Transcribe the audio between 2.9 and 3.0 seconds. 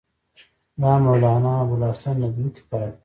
دی.